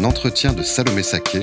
[0.00, 1.42] Un entretien de Salomé Saké.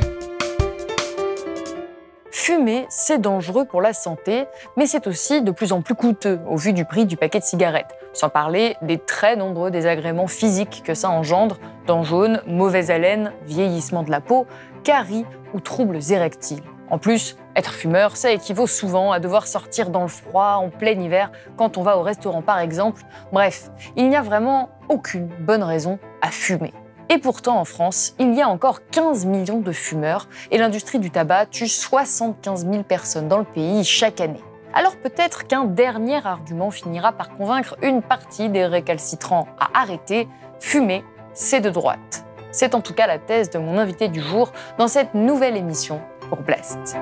[2.31, 6.57] Fumer, c'est dangereux pour la santé, mais c'est aussi de plus en plus coûteux au
[6.57, 10.95] vu du prix du paquet de cigarettes, sans parler des très nombreux désagréments physiques que
[10.95, 14.47] ça engendre, dents jaunes, mauvaise haleine, vieillissement de la peau,
[14.83, 16.63] caries ou troubles érectiles.
[16.89, 20.99] En plus, être fumeur, ça équivaut souvent à devoir sortir dans le froid en plein
[20.99, 23.03] hiver quand on va au restaurant par exemple.
[23.31, 26.73] Bref, il n'y a vraiment aucune bonne raison à fumer.
[27.09, 31.09] Et pourtant, en France, il y a encore 15 millions de fumeurs et l'industrie du
[31.09, 34.43] tabac tue 75 000 personnes dans le pays chaque année.
[34.73, 40.27] Alors peut-être qu'un dernier argument finira par convaincre une partie des récalcitrants à arrêter,
[40.59, 42.25] fumer, c'est de droite.
[42.51, 46.01] C'est en tout cas la thèse de mon invité du jour dans cette nouvelle émission
[46.29, 46.97] pour Blast.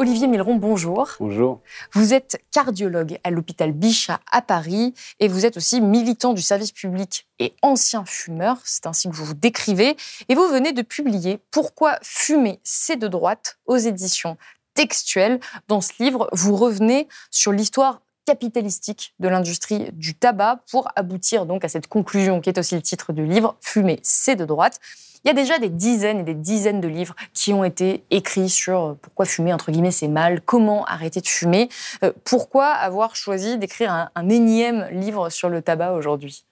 [0.00, 1.10] Olivier Milleron, bonjour.
[1.18, 1.60] Bonjour.
[1.92, 6.70] Vous êtes cardiologue à l'hôpital Bichat à Paris et vous êtes aussi militant du service
[6.70, 9.96] public et ancien fumeur, c'est ainsi que vous vous décrivez.
[10.28, 14.36] Et vous venez de publier Pourquoi fumer, c'est de droite aux éditions
[14.74, 15.40] textuelles.
[15.66, 21.64] Dans ce livre, vous revenez sur l'histoire capitalistique de l'industrie du tabac pour aboutir donc
[21.64, 24.78] à cette conclusion qui est aussi le titre du livre, Fumer, c'est de droite.
[25.24, 28.48] Il y a déjà des dizaines et des dizaines de livres qui ont été écrits
[28.48, 31.68] sur euh, pourquoi fumer, entre guillemets, c'est mal, comment arrêter de fumer.
[32.04, 36.44] Euh, pourquoi avoir choisi d'écrire un, énième livre sur le tabac aujourd'hui?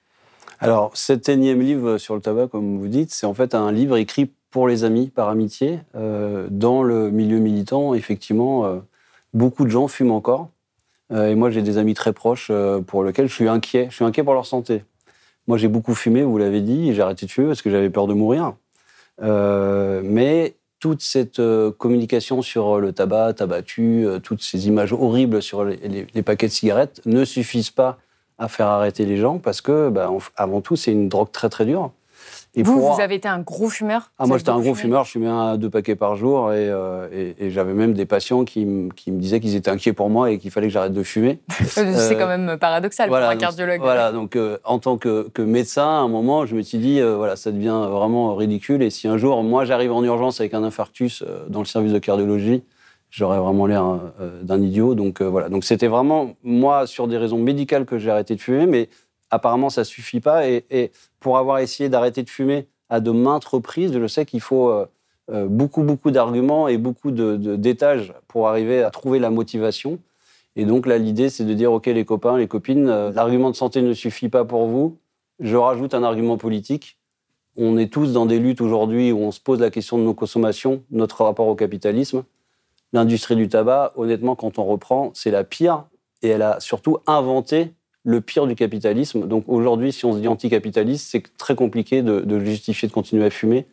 [0.59, 3.97] Alors, cet énième livre sur le tabac, comme vous dites, c'est en fait un livre
[3.97, 5.81] écrit pour les amis, par amitié.
[5.94, 8.81] Euh, dans le milieu militant, effectivement,
[9.34, 10.48] beaucoup de gens fument encore.
[11.15, 12.50] et moi, j'ai des amis très proches
[12.87, 13.88] pour lesquels je suis inquiet.
[13.91, 14.83] Je suis inquiet pour leur santé.
[15.47, 17.91] Moi, j'ai beaucoup fumé, vous l'avez dit, et j'ai arrêté de fumer parce que j'avais
[17.91, 18.55] peur de mourir.
[19.23, 25.41] Euh, mais toute cette euh, communication sur le tabac, tabac euh, toutes ces images horribles
[25.41, 27.99] sur les, paquets de cigarettes ne suffisent pas
[28.39, 31.65] à faire arrêter les gens parce que, bah, avant tout, c'est une drogue très très
[31.65, 31.93] dure
[32.62, 35.05] vous, vous avez été un gros fumeur ah, Moi, j'étais un gros fumeur.
[35.05, 36.53] Je fumais un deux paquets par jour.
[36.53, 40.39] Et, euh, j'avais même des patients qui, me disaient qu'ils étaient inquiets pour moi et
[40.39, 41.41] qu'il fallait que j'arrête de fumer.
[41.65, 43.81] c'est euh, quand même paradoxal pour un cardiologue.
[43.81, 47.37] voilà, donc euh, en tant que, médecin, à un moment, je me suis dit, voilà,
[47.37, 48.83] ça devient vraiment ridicule.
[48.83, 51.99] Et si un jour, moi, j'arrive en urgence avec un infarctus dans le service de
[51.99, 52.62] cardiologie,
[53.11, 53.84] j'aurais vraiment l'air
[54.43, 54.95] d'un idiot.
[54.95, 58.66] Donc voilà, donc c'était vraiment, moi, sur des raisons médicales que j'ai arrêté de fumer.
[58.66, 58.89] Mais
[59.36, 60.48] apparemment, ça suffit pas.
[60.48, 64.69] Et, pour avoir essayé d'arrêter de fumer à de maintes reprises, je sais qu'il faut
[64.69, 64.86] euh,
[65.30, 69.98] euh, beaucoup, beaucoup d'arguments et beaucoup d'étages pour arriver à trouver la motivation.
[70.54, 73.56] Et donc là, l'idée, c'est de dire, OK, les copains, les copines, euh, l'argument de
[73.56, 74.98] santé ne suffit pas pour vous.
[75.41, 76.98] Je rajoute un argument politique.
[77.56, 80.14] On est tous dans des luttes aujourd'hui où on se pose la question de nos
[80.14, 82.24] consommations, notre rapport au capitalisme.
[82.92, 85.84] L'industrie du tabac, honnêtement, quand on reprend, c'est la pire.
[86.22, 87.74] Et elle a surtout inventé
[88.06, 89.27] le pire du capitalisme.
[89.27, 93.31] Donc aujourd'hui, si on se dit anticapitaliste, c'est très compliqué de, justifier de continuer à
[93.31, 93.67] fumer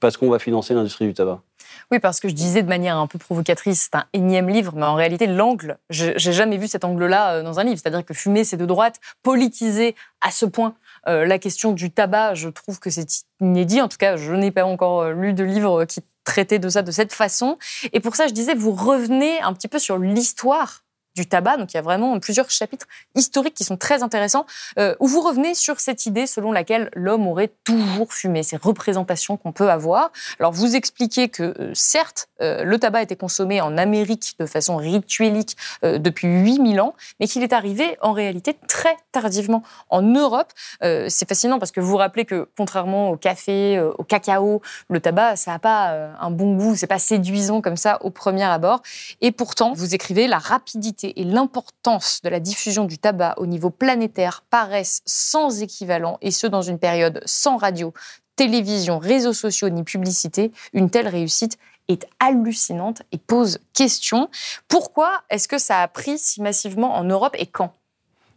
[0.00, 1.40] parce qu'on va financer l'industrie du tabac.
[1.90, 4.84] Oui, parce que je disais de manière un peu provocatrice, c'est un énième livre, mais
[4.84, 7.78] en réalité, l'angle, j'ai jamais vu cet angle-là euh, dans un livre.
[7.82, 10.74] C'est-à-dire que fumer, c'est de droite, politiser à ce point
[11.08, 13.80] euh, la question du tabac, je trouve que c'est inédit.
[13.80, 16.82] En tout cas, je n'ai pas encore euh, lu de livre qui traitait de ça
[16.82, 17.56] de cette façon.
[17.92, 20.82] Et pour ça, je disais, vous revenez un petit peu sur l'histoire
[21.16, 21.56] du tabac.
[21.56, 24.46] Donc il y a vraiment plusieurs chapitres historiques qui sont très intéressants,
[24.78, 29.36] euh, où vous revenez sur cette idée selon laquelle l'homme aurait toujours fumé, ces représentations
[29.36, 30.10] qu'on peut avoir.
[30.38, 34.76] Alors vous expliquez que euh, certes, euh, le tabac était consommé en Amérique de façon
[34.76, 40.52] rituelique depuis 8000 ans, mais qu'il est arrivé en réalité très tardivement en Europe.
[40.80, 45.36] C'est fascinant parce que vous vous rappelez que contrairement au café, au cacao, le tabac,
[45.36, 48.82] ça n'a pas un bon goût, c'est pas séduisant comme ça au premier abord.
[49.20, 53.70] Et pourtant, vous écrivez la rapidité et l'importance de la diffusion du tabac au niveau
[53.70, 57.92] planétaire paraissent sans équivalent, et ce dans une période sans radio,
[58.36, 61.58] télévision, réseaux sociaux ni publicité, une telle réussite
[61.88, 64.28] est hallucinante et pose question.
[64.68, 67.72] Pourquoi est-ce que ça a pris si massivement en Europe et quand?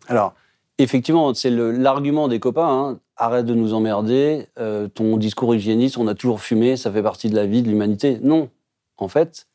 [0.07, 0.33] Alors,
[0.77, 2.67] effectivement, c'est l'argument des copains.
[2.67, 2.99] Hein.
[3.15, 7.29] Arrête de nous emmerder, euh, ton discours hygiéniste, on a toujours fumé, ça fait partie
[7.29, 8.19] de la vie de l'humanité.
[8.23, 8.49] Non.
[8.97, 9.47] En fait,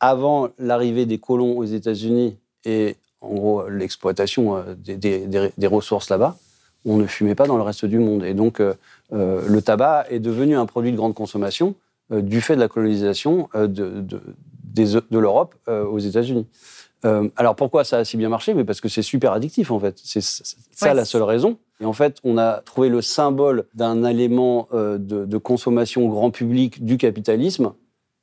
[0.00, 2.36] avant l'arrivée des colons aux États-Unis
[2.66, 6.36] et en gros l'exploitation euh, des, ressources là-bas,
[6.84, 8.24] on ne fumait pas dans le reste du monde.
[8.24, 8.60] Et donc,
[9.10, 11.74] le tabac est devenu un produit de grande consommation
[12.10, 14.20] du fait de la colonisation de, de,
[14.72, 16.46] de l'Europe aux États-Unis.
[17.02, 18.54] alors pourquoi ça a si bien marché?
[18.54, 19.98] Mais parce que c'est super addictif en fait.
[20.04, 21.58] C'est ça la seule raison.
[21.80, 26.84] Et en fait, on a trouvé le symbole d'un élément de, de, consommation grand public
[26.84, 27.72] du capitalisme.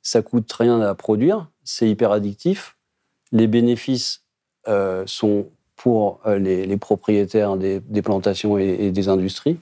[0.00, 2.78] Ça coûte rien à produire, c'est hyper addictif.
[3.30, 4.23] Les bénéfices euh,
[5.06, 5.46] sont
[5.76, 9.58] pour euh, les, propriétaires des, plantations et, des industries.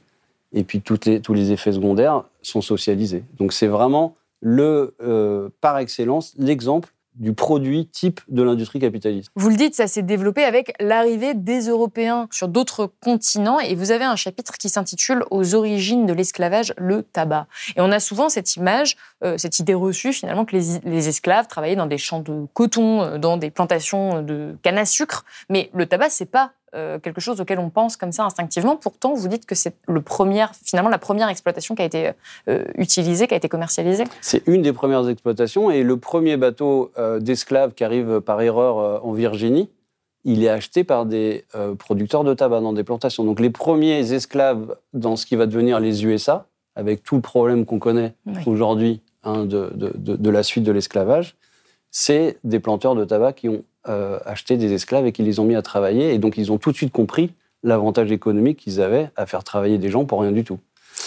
[0.53, 3.25] Et puis les, tous les effets secondaires sont socialisés.
[3.39, 9.31] Donc c'est vraiment le, euh, par excellence l'exemple du produit type de l'industrie capitaliste.
[9.37, 13.91] Vous le dites, ça s'est développé avec l'arrivée des Européens sur d'autres continents et vous
[13.91, 17.47] avez un chapitre qui s'intitule Aux origines de l'esclavage, le tabac.
[17.77, 21.77] Et on a souvent cette image, euh, cette idée reçue finalement que les, esclaves travaillaient
[21.77, 25.87] dans des champs de coton, euh, dans des plantations de canne à sucre, mais le
[25.87, 28.77] tabac, c'est pas euh, quelque chose auquel on pense comme ça instinctivement.
[28.77, 32.13] Pourtant, vous dites que c'est le premier, finalement la première exploitation qui a été
[32.49, 34.05] euh, utilisée, qui a été commercialisée.
[34.23, 39.05] C'est une des premières exploitations et le premier bateau euh, d'esclaves qui arrive par erreur
[39.05, 39.69] en Virginie,
[40.25, 41.45] il est acheté par des
[41.79, 43.25] producteurs de tabac dans des plantations.
[43.25, 46.47] Donc les premiers esclaves dans ce qui va devenir les USA,
[46.77, 48.15] avec tout le problème qu'on connaît
[48.47, 51.37] aujourd'hui hein, de, de, la suite de l'esclavage,
[51.91, 55.45] c'est des planteurs de tabac qui ont euh, acheté des esclaves et qui les ont
[55.45, 56.15] mis à travailler.
[56.15, 57.33] Et donc, ils ont tout de suite compris
[57.63, 60.59] l'avantage économique qu'ils avaient à faire travailler des gens pour rien du tout.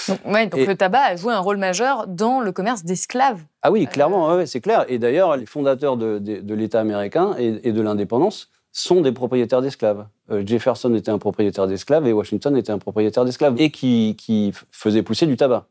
[0.07, 3.42] Donc, donc le tabac a joué un rôle majeur dans le commerce d'esclaves.
[3.62, 4.86] Ah oui, clairement, c'est clair.
[4.88, 10.06] Et d'ailleurs, les fondateurs de, l'État américain et, de l'indépendance sont des propriétaires d'esclaves.
[10.31, 14.51] Euh, Jefferson était un propriétaire d'esclaves et Washington était un propriétaire d'esclaves et qui, qui
[14.71, 15.68] faisait pousser du tabac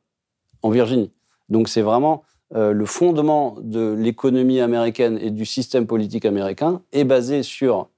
[0.63, 1.11] en Virginie.
[1.51, 2.25] Donc c'est vraiment
[2.55, 7.89] euh, le fondement de l'économie américaine et du système politique américain est basé sur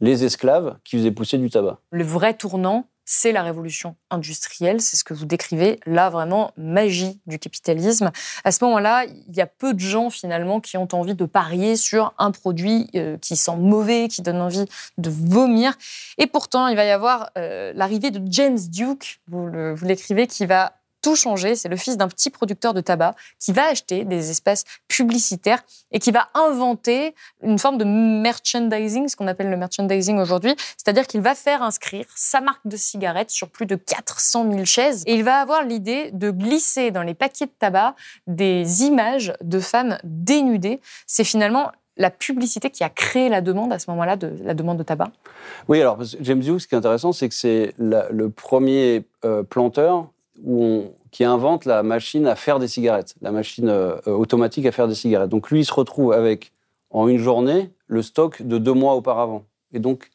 [0.00, 1.78] les esclaves qui faisaient pousser du tabac.
[1.90, 7.20] Le vrai tournant, c'est la révolution industrielle, c'est ce que vous décrivez, là vraiment magie
[7.26, 8.12] du capitalisme.
[8.44, 11.74] À ce moment-là, il y a peu de gens finalement qui ont envie de parier
[11.74, 14.64] sur un produit euh, qui sent mauvais, qui donne envie
[14.96, 15.76] de vomir.
[16.18, 20.79] Et pourtant, il va y avoir euh, l'arrivée de James Duke, vous l'écrivez, qui va
[21.02, 21.54] tout changé.
[21.54, 25.62] C'est le fils d'un petit producteur de tabac qui va acheter des espaces publicitaires
[25.92, 30.54] et qui va inventer une forme de merchandising, ce qu'on appelle le merchandising aujourd'hui.
[30.76, 35.02] C'est-à-dire qu'il va faire inscrire sa marque de cigarettes sur plus de 400 000 chaises
[35.06, 37.94] et il va avoir l'idée de glisser dans les paquets de tabac
[38.26, 40.80] des images de femmes dénudées.
[41.06, 44.78] C'est finalement la publicité qui a créé la demande à ce moment-là, de la demande
[44.78, 45.10] de tabac
[45.68, 50.08] Oui, alors James Hughes, ce qui est intéressant, c'est que c'est le premier euh, planteur
[51.10, 54.94] qui invente la machine à faire des cigarettes, la machine euh, automatique à faire des
[54.94, 55.30] cigarettes.
[55.30, 56.52] Donc lui, il se retrouve avec,
[56.90, 59.44] en une journée, le stock de deux mois auparavant.
[59.72, 60.10] Et donc,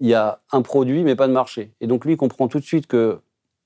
[0.00, 1.70] il y a un produit, mais pas de marché.
[1.80, 3.18] Et donc lui, il comprend tout de suite que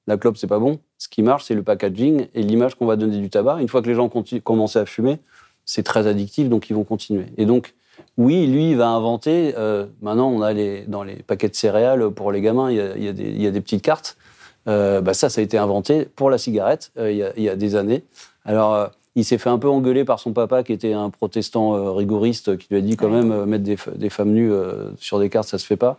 [0.07, 0.81] la clope, c'est pas bon.
[0.99, 3.61] Ce qui marche, c'est le packaging et l'image qu'on va donner du tabac.
[3.61, 4.11] Une fois que les gens
[4.43, 5.19] commencent à fumer,
[5.65, 7.27] c'est très addictif, donc ils vont continuer.
[7.39, 7.75] Et donc,
[8.19, 9.55] oui, lui, il va inventer.
[9.57, 13.47] Euh, maintenant, on a les, dans les paquets de céréales pour les gamins, il y
[13.47, 14.19] a des petites cartes.
[14.67, 17.77] Euh, bah ça, ça a été inventé pour la cigarette euh, il, y a, des
[17.77, 18.03] années.
[18.45, 21.95] Alors, euh, il s'est fait un peu engueuler par son papa, qui était un protestant
[21.95, 23.65] rigoriste, qui lui a dit quand même mettre
[23.95, 24.53] des, femmes nues
[24.99, 25.99] sur des cartes, ça se fait pas.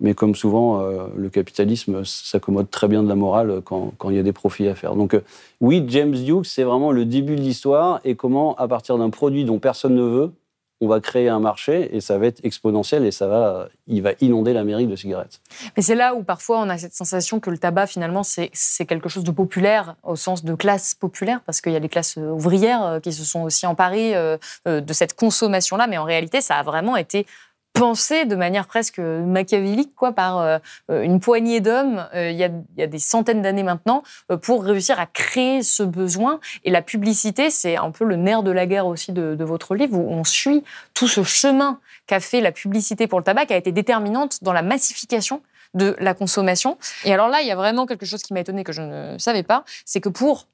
[0.00, 0.82] Mais comme souvent,
[1.14, 4.66] le capitalisme s'accommode très bien de la morale quand, quand, il y a des profits
[4.66, 4.94] à faire.
[4.94, 5.14] Donc,
[5.60, 9.44] oui, James Duke, c'est vraiment le début de l'histoire et comment, à partir d'un produit
[9.44, 10.32] dont personne ne veut,
[10.84, 14.12] on va créer un marché et ça va être exponentiel et ça va, il va
[14.20, 15.40] inonder l'Amérique de cigarettes.
[15.76, 18.50] Mais c'est là où parfois on a cette sensation que le tabac finalement c'est
[18.86, 22.16] quelque chose de populaire au sens de classe populaire parce qu'il y a des classes
[22.16, 24.36] ouvrières euh, qui se sont aussi emparées euh,
[24.68, 27.26] euh, de cette consommation-là, mais en réalité ça a vraiment été
[27.74, 32.86] pensé de manière presque machiavélique quoi, par euh, une poignée d'hommes euh, il, y a,
[32.86, 36.40] des centaines d'années maintenant euh, pour réussir à créer ce besoin.
[36.64, 39.74] Et la publicité, c'est un peu le nerf de la guerre aussi de, de votre
[39.74, 40.62] livre, où on suit
[40.94, 44.52] tout ce chemin qu'a fait la publicité pour le tabac, qui a été déterminante dans
[44.52, 45.42] la massification
[45.74, 46.78] de la consommation.
[47.04, 49.18] Et alors là, il y a vraiment quelque chose qui m'a étonné que je ne
[49.18, 50.46] savais pas, c'est que pour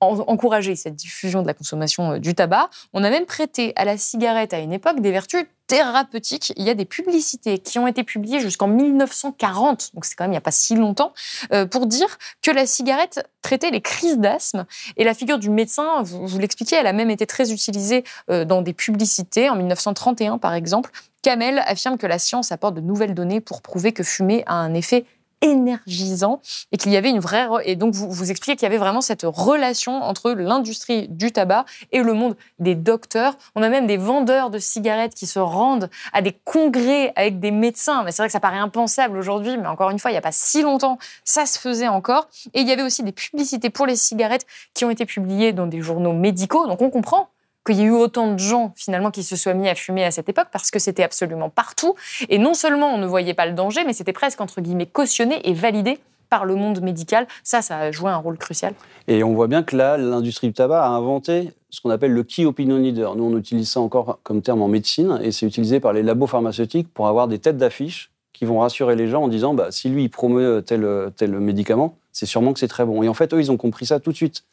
[0.00, 2.70] encourager cette diffusion de la consommation euh, du tabac.
[2.92, 6.52] On a même prêté à la cigarette à une époque des vertus thérapeutiques.
[6.56, 10.30] Il y a des publicités qui ont été publiées jusqu'en 1940, donc c'est quand même
[10.30, 11.12] il n'y a pas si longtemps,
[11.52, 14.66] euh, pour dire que la cigarette traitait les crises d'asthme.
[14.96, 18.44] Et la figure du médecin, vous, vous l'expliquiez, elle a même été très utilisée euh,
[18.44, 19.50] dans des publicités.
[19.50, 20.90] En 1931, par exemple,
[21.22, 24.72] Kamel affirme que la science apporte de nouvelles données pour prouver que fumer a un
[24.72, 25.04] effet
[25.40, 26.40] énergisant
[26.72, 29.00] et qu'il y avait une vraie et donc vous vous expliquez qu'il y avait vraiment
[29.00, 33.36] cette relation entre l'industrie du tabac et le monde des docteurs.
[33.54, 37.50] On a même des vendeurs de cigarettes qui se rendent à des congrès avec des
[37.50, 38.02] médecins.
[38.04, 40.22] Mais c'est vrai que ça paraît impensable aujourd'hui, mais encore une fois, il n'y a
[40.22, 42.28] pas si longtemps, ça se faisait encore.
[42.54, 45.66] Et il y avait aussi des publicités pour les cigarettes qui ont été publiées dans
[45.66, 46.66] des journaux médicaux.
[46.66, 47.28] Donc on comprend
[47.68, 50.10] qu'il y ait eu autant de gens finalement qui se soient mis à fumer à
[50.10, 51.94] cette époque parce que c'était absolument partout.
[52.28, 55.46] Et non seulement on ne voyait pas le danger, mais c'était presque entre guillemets cautionné
[55.48, 55.98] et validé
[56.30, 57.26] par le monde médical.
[57.42, 58.74] Ça, ça a joué un rôle crucial.
[59.06, 62.22] Et on voit bien que là, l'industrie du tabac a inventé ce qu'on appelle le
[62.22, 63.16] key opinion leader.
[63.16, 66.26] Nous, on utilise ça encore comme terme en médecine et c'est utilisé par les labos
[66.26, 69.88] pharmaceutiques pour avoir des têtes d'affiche qui vont rassurer les gens en disant bah, si
[69.88, 73.02] lui, il promeut tel, tel médicament, c'est sûrement que c'est très bon.
[73.02, 74.44] Et en fait, eux, ils ont compris ça tout de suite.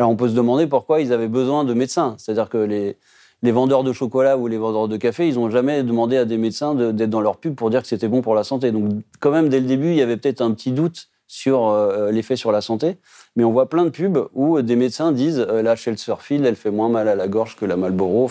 [0.00, 2.14] Alors on peut se demander pourquoi ils avaient besoin de médecins.
[2.16, 2.96] C'est-à-dire que les,
[3.42, 6.74] vendeurs de chocolat ou les vendeurs de café, ils n'ont jamais demandé à des médecins
[6.74, 8.72] d'être dans leur pub pour dire que c'était bon pour la santé.
[8.72, 8.90] Donc
[9.20, 12.36] quand même, dès le début, il y avait peut-être un petit doute sur euh, l'effet
[12.36, 12.96] sur la santé.
[13.36, 16.70] Mais on voit plein de pubs où des médecins disent euh, la Shelterfield, elle fait
[16.70, 18.30] moins mal à la gorge que la Marlboro.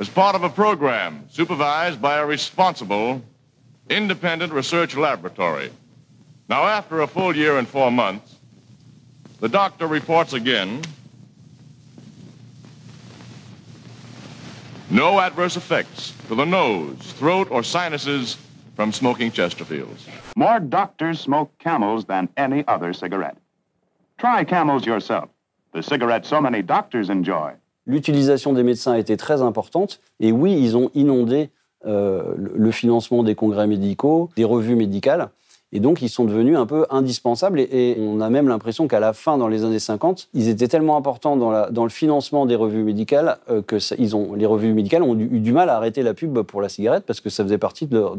[0.00, 3.20] As part of a program supervised by a responsible,
[3.88, 5.70] independent research laboratory.
[6.48, 8.35] Now, after a full year and four months,
[9.40, 10.80] The doctor reports again
[14.90, 18.38] no adverse effects to the nose, throat, or sinuses
[18.76, 20.06] from smoking Chesterfields.
[20.36, 23.36] More doctors smoke camels than any other cigarette.
[24.18, 25.28] Try camels yourself,
[25.72, 27.52] the cigarette so many doctors enjoy.
[27.86, 31.50] L'utilisation des médecins a été très importante et oui, ils ont inondé
[31.84, 35.28] euh, le financement des congrès médicaux, des revues médicales.
[35.72, 37.60] Et donc, ils sont devenus un peu indispensables.
[37.60, 40.96] Et, on a même l'impression qu'à la fin, dans les années 50, ils étaient tellement
[40.96, 44.72] importants dans, la, dans le financement des revues médicales euh, que ils ont, les revues
[44.72, 47.42] médicales ont eu du mal à arrêter la pub pour la cigarette parce que ça
[47.42, 48.16] faisait partie de leur,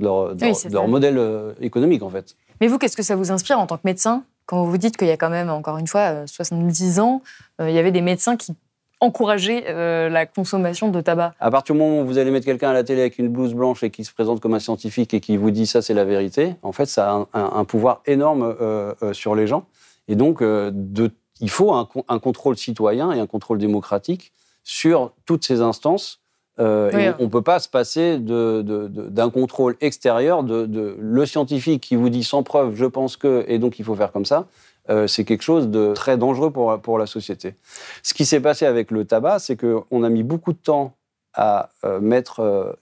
[0.71, 2.35] leur, modèle euh, économique, en fait.
[2.59, 4.23] Mais vous, qu'est-ce que ça vous inspire en tant que médecin?
[4.45, 7.21] Quand vous dites qu'il y a quand même, encore une fois, 70 euh, ans,
[7.59, 8.53] il y avait des médecins qui
[8.99, 12.69] encourager euh, la consommation de tabac À partir du moment où vous allez mettre quelqu'un
[12.69, 15.19] à la télé avec une blouse blanche et qui se présente comme un scientifique et
[15.19, 18.93] qui vous dit ça c'est la vérité, en fait ça a un, pouvoir énorme euh,
[19.03, 19.65] euh, sur les gens.
[20.07, 21.11] Et donc de,
[21.41, 24.31] il faut un, contrôle citoyen et un contrôle démocratique
[24.63, 26.21] sur toutes ces instances.
[26.57, 32.23] on ne peut pas se passer d'un contrôle extérieur de, le scientifique qui vous dit
[32.23, 34.47] sans preuve je pense que et donc il faut faire comme ça
[34.89, 37.55] euh, c'est quelque chose de très dangereux pour, pour la société.
[38.03, 40.93] Ce qui s'est passé avec le tabac, c'est qu'on a mis beaucoup de temps
[41.33, 42.73] à euh, mettre euh,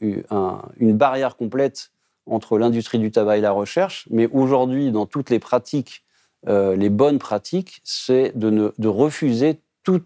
[0.78, 1.92] une barrière complète
[2.26, 6.04] entre l'industrie du tabac et la recherche, mais aujourd'hui, dans toutes les pratiques,
[6.48, 10.04] les bonnes pratiques, c'est de, de refuser tout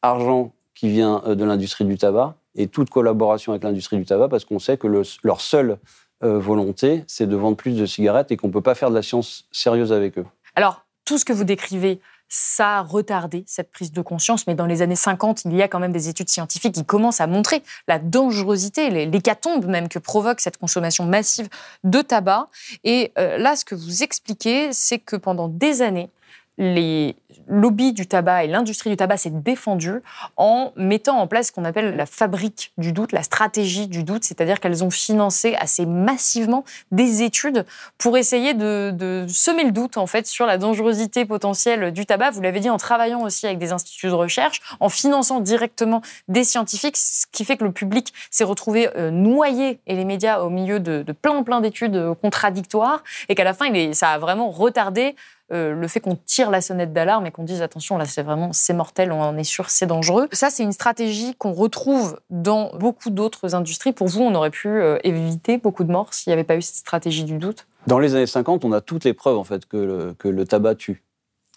[0.00, 4.46] argent qui vient de l'industrie du tabac et toute collaboration avec l'industrie du tabac, parce
[4.46, 4.86] qu'on sait que
[5.22, 5.78] leur seule
[6.20, 9.02] volonté, c'est de vendre plus de cigarettes et qu'on ne peut pas faire de la
[9.02, 10.26] science sérieuse avec eux.
[10.54, 14.66] Alors, tout ce que vous décrivez, ça a retardé cette prise de conscience, mais dans
[14.66, 17.62] les années 50, il y a quand même des études scientifiques qui commencent à montrer
[17.86, 21.48] la dangerosité, l'hécatombe même que provoque cette consommation massive
[21.84, 22.48] de tabac.
[22.82, 26.10] Et euh, là, ce que vous expliquez, c'est que pendant des années,
[26.58, 27.16] les
[27.48, 30.02] lobbies du tabac et l'industrie du tabac s'est défendue
[30.36, 34.24] en mettant en place ce qu'on appelle la fabrique du doute, la stratégie du doute,
[34.24, 37.66] c'est-à-dire qu'elles ont financé assez massivement des études
[37.98, 42.30] pour essayer de, semer le doute en fait sur la dangerosité potentielle du tabac.
[42.30, 46.44] Vous l'avez dit en travaillant aussi avec des instituts de recherche, en finançant directement des
[46.44, 50.50] scientifiques, ce qui fait que le public s'est retrouvé euh, noyé et les médias au
[50.50, 55.16] milieu de, plein plein d'études euh, contradictoires et qu'à la fin, ça a vraiment retardé
[55.54, 58.52] euh, le fait qu'on tire la sonnette d'alarme et qu'on dise attention, là c'est vraiment,
[58.52, 60.28] c'est mortel, on en est sûr, c'est dangereux.
[60.32, 63.92] Ça, c'est une stratégie qu'on retrouve dans beaucoup d'autres industries.
[63.92, 66.62] Pour vous, on aurait pu euh, éviter beaucoup de morts s'il n'y avait pas eu
[66.62, 69.66] cette stratégie du doute Dans les années 50, on a toutes les preuves en fait
[69.66, 71.02] que le, tabac tue.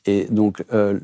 [0.06, 1.00] Et donc, euh,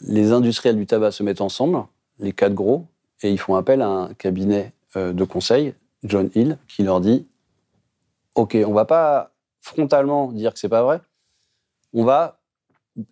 [0.00, 1.84] les industriels du tabac se mettent ensemble,
[2.18, 2.84] les quatre gros,
[3.22, 7.26] et ils font appel à un cabinet de conseil, John Hill, qui leur dit
[8.34, 11.00] OK, on va pas frontalement dire que c'est pas vrai,
[11.94, 12.40] on va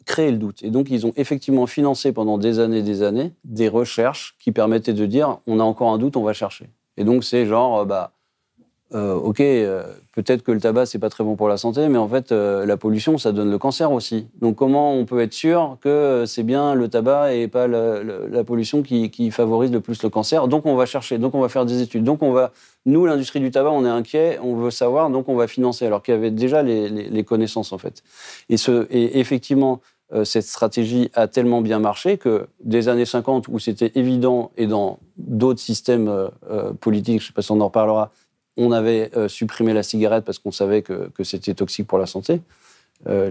[0.05, 0.63] créer le doute.
[0.63, 4.53] Et donc, ils ont effectivement financé pendant des années et des années des recherches qui
[4.53, 6.69] permettaient de dire on a encore un doute, on va chercher.
[6.97, 8.13] Et donc, c'est genre, euh, bah,
[8.95, 11.99] euh, ok, euh, peut-être que le tabac, c'est pas très bon pour la santé, mais
[11.99, 14.27] en fait, euh, la pollution, ça donne le cancer aussi.
[14.41, 18.83] Donc, comment on peut être sûr que c'est bien le tabac et pas la, pollution
[18.83, 20.47] qui, favorise le plus le cancer?
[20.47, 22.05] Donc, on va chercher, donc on va faire des études.
[22.05, 22.53] Donc, on va,
[22.85, 26.03] nous, l'industrie du tabac, on est inquiet, on veut savoir, donc on va financer, alors
[26.03, 28.03] qu'il y avait déjà les, connaissances, en fait.
[28.51, 29.81] Et, effectivement,
[30.25, 34.99] cette stratégie a tellement bien marché que des années 50, où c'était évident, et dans
[35.17, 36.29] d'autres systèmes
[36.81, 38.11] politiques, je ne sais pas si on en reparlera,
[38.57, 42.07] on avait euh, supprimé la cigarette parce qu'on savait que, que c'était toxique pour la
[42.07, 42.41] santé.
[43.09, 43.31] Euh,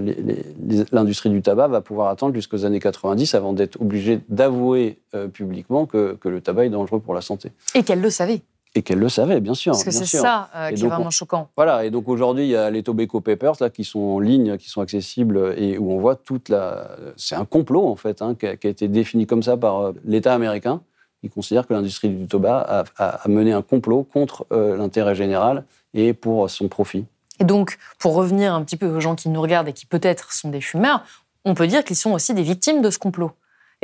[0.92, 5.86] L'industrie du tabac va pouvoir attendre jusqu'aux années 90 avant d'être obligée d'avouer euh, publiquement
[5.86, 7.52] que, que le tabac est dangereux pour la santé.
[7.76, 8.42] Et qu'elle le savait.
[8.74, 9.74] Et qu'elle le savait, bien sûr.
[9.74, 11.50] Parce que c'est ça qui est vraiment on- choquant.
[11.58, 14.58] Voilà, et donc aujourd'hui, il y a les Tobacco Papers là, qui sont en ligne,
[14.58, 16.90] qui sont accessibles et où on voit toute la.
[17.18, 19.92] C'est un complot, en fait, hein, qui, a, qui a été défini comme ça par
[20.06, 20.82] l'État américain.
[21.24, 25.16] Il considère que l'industrie du tabac a, a- a mené un complot contre euh, l'intérêt
[25.16, 27.06] général et pour son profit.
[27.40, 30.34] Et donc, pour revenir un petit peu aux gens qui nous regardent et qui peut-être
[30.34, 31.04] sont des fumeurs,
[31.46, 33.32] on peut dire qu'ils sont aussi des victimes de ce complot.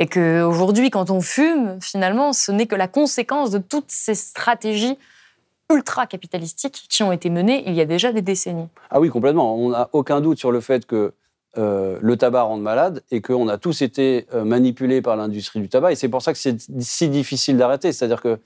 [0.00, 4.96] Et qu'aujourd'hui, quand on fume, finalement, ce n'est que la conséquence de toutes ces stratégies
[5.70, 8.68] ultra-capitalistiques qui ont été menées il y a déjà des décennies.
[8.90, 9.56] Ah oui, complètement.
[9.56, 11.12] On n'a aucun doute sur le fait que
[11.56, 15.68] euh, le tabac rend malade et qu'on a tous été euh, manipulés par l'industrie du
[15.68, 15.92] tabac.
[15.92, 17.92] Et c'est pour ça que c'est si difficile d'arrêter.
[17.92, 18.38] C'est-à-dire que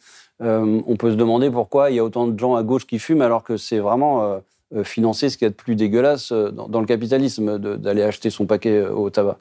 [0.42, 2.98] euh, on peut se demander pourquoi il y a autant de gens à gauche qui
[2.98, 4.38] fument alors que c'est vraiment euh,
[4.76, 8.30] euh, financer ce qu'il y a de plus dégueulasse dans, dans le capitalisme d'aller acheter
[8.30, 9.38] son paquet au tabac.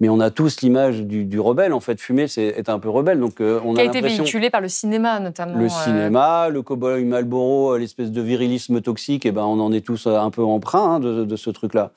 [0.00, 1.74] Mais on a tous l'image du, du rebelle.
[1.74, 3.20] En fait, fumer, c'est être un peu rebelle.
[3.20, 5.58] Donc, euh, on qui a a été véhiculé par le cinéma, notamment.
[5.58, 9.72] le euh, cinéma, le cowboy Marlboro, euh, l'espèce de virilisme toxique, et ben on en
[9.72, 11.92] est tous un peu emprunt hein, de, de ce truc-là.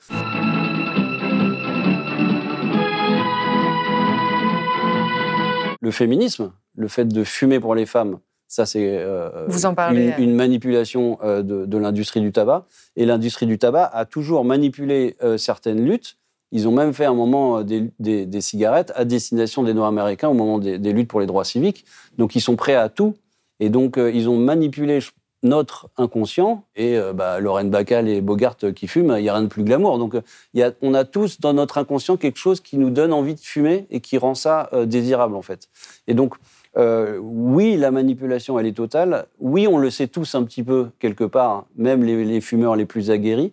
[5.84, 9.46] Le féminisme, le fait de fumer pour les femmes, ça c'est euh,
[9.92, 10.24] une, euh.
[10.24, 12.66] une manipulation euh, de, de l'industrie du tabac.
[12.96, 16.16] Et l'industrie du tabac a toujours manipulé euh, certaines luttes.
[16.52, 20.28] Ils ont même fait un moment des, des- des cigarettes à destination des Noirs américains
[20.28, 21.84] au moment des, des luttes pour les droits civiques.
[22.18, 23.14] Donc ils sont prêts à tout.
[23.60, 25.10] Et donc ils ont manipulé je-
[25.44, 26.64] notre inconscient.
[26.74, 29.48] Et euh, bah, Lorraine Bacal et Bogart euh, qui fument, il n'y a rien de
[29.48, 29.98] plus glamour.
[29.98, 33.40] Donc euh, on a tous dans notre inconscient quelque chose qui nous donne envie de
[33.40, 35.68] fumer et qui rend ça euh, désirable en fait.
[36.08, 36.34] Et donc
[36.76, 39.26] oui, la manipulation, elle est totale.
[39.38, 43.12] Oui, on le sait tous un petit peu, quelque part, même les, fumeurs les plus
[43.12, 43.52] aguerris.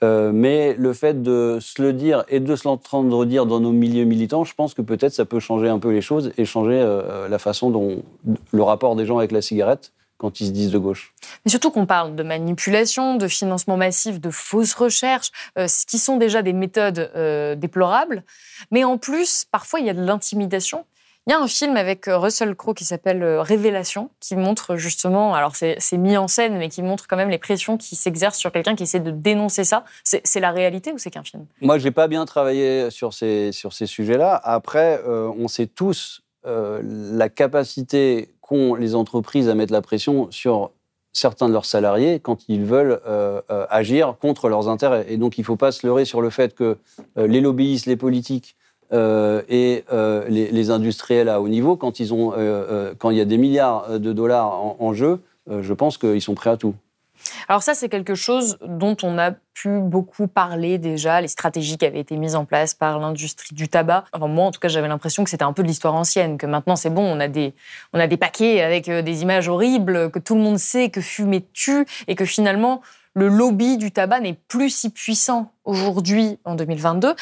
[0.00, 4.06] Mais le fait de se le dire et de se l'entendre dire dans nos milieux
[4.06, 6.82] militants, je pense que peut-être ça peut changer un peu les choses et changer
[7.28, 8.02] la façon dont
[8.52, 11.12] le rapport des gens avec la cigarette quand ils se disent de gauche.
[11.44, 15.98] Mais surtout qu'on parle de manipulation, de financement massif, de fausses recherches, euh, ce qui
[15.98, 18.24] sont déjà des méthodes euh, déplorables.
[18.70, 20.84] Mais en plus, parfois, il y a de l'intimidation.
[21.28, 25.34] Il y a un film avec euh, Russell Crowe qui s'appelle Révélation, qui montre justement,
[25.34, 28.52] alors c'est mis en scène, mais qui montre quand même les pressions qui s'exercent sur
[28.52, 29.84] quelqu'un qui essaie de dénoncer ça.
[30.04, 31.46] C'est c'est la réalité ou c'est qu'un film?
[31.60, 34.40] Moi, j'ai pas bien travaillé sur ces, sur ces sujets-là.
[34.44, 40.30] Après, euh, on sait tous euh, la capacité qu'ont les entreprises à mettre la pression
[40.30, 40.70] sur
[41.12, 45.06] certains de leurs salariés quand ils veulent euh, euh, agir contre leurs intérêts.
[45.08, 46.76] Et donc, il ne faut pas se leurrer sur le fait que
[47.16, 48.56] euh, les lobbyistes, les politiques
[48.92, 49.84] et
[50.28, 55.18] les, industriels à haut niveau, quand, il y a des milliards de dollars en, jeu,
[55.50, 56.76] je pense qu'ils sont prêts à tout.
[57.48, 61.86] Alors ça, c'est quelque chose dont on a pu beaucoup parler déjà, les stratégies qui
[61.86, 64.04] avaient été mises en place par l'industrie du tabac.
[64.12, 66.46] Enfin, moi, en tout cas, j'avais l'impression que c'était un peu de l'histoire ancienne, que
[66.46, 67.54] maintenant, c'est bon, on a, des,
[67.92, 71.00] on a des paquets avec euh, des images horribles, que tout le monde sait que
[71.00, 72.82] fumer tue, et que finalement,
[73.14, 77.14] le lobby du tabac n'est plus si puissant aujourd'hui, en 2022.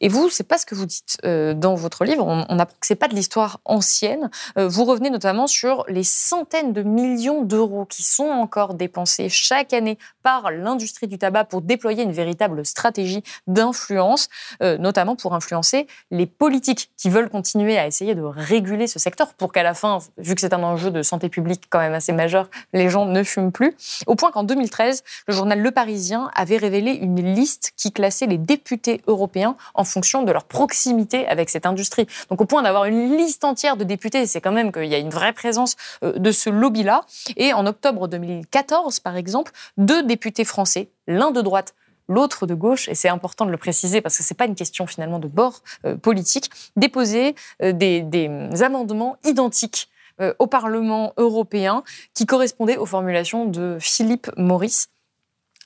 [0.00, 2.26] Et vous, c'est pas ce que vous dites euh, dans votre livre.
[2.26, 4.30] On, on apprend c'est pas de l'histoire ancienne.
[4.58, 9.72] Euh, vous revenez notamment sur les centaines de millions d'euros qui sont encore dépensés chaque
[9.72, 14.28] année par l'industrie du tabac pour déployer une véritable stratégie d'influence,
[14.62, 19.34] euh, notamment pour influencer les politiques qui veulent continuer à essayer de réguler ce secteur
[19.34, 22.12] pour qu'à la fin, vu que c'est un enjeu de santé publique quand même assez
[22.12, 23.76] majeur, les gens ne fument plus.
[24.06, 28.38] Au point qu'en 2013, le journal Le Parisien avait révélé une liste qui classait les
[28.38, 32.06] députés européens en fonction de leur proximité avec cette industrie.
[32.30, 34.98] Donc au point d'avoir une liste entière de députés, c'est quand même qu'il y a
[34.98, 37.02] une vraie présence euh, de ce lobby-là.
[37.36, 41.74] Et en octobre 2014, par exemple, deux députés français, l'un de droite,
[42.10, 44.86] l'autre de gauche, et c'est important de le préciser parce que c'est pas une question
[44.86, 48.28] finalement de bord euh, politique, déposaient euh, des, des
[48.62, 49.88] amendements identiques
[50.20, 54.88] euh, au Parlement européen qui correspondaient aux formulations de Philippe Maurice.